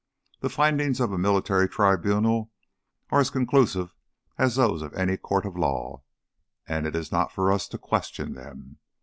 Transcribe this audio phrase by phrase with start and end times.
[0.39, 2.51] The findings of a military tribunal
[3.11, 3.93] are as conclusive
[4.35, 6.01] as those of any court of law,
[6.67, 8.79] and it is not for us to question them.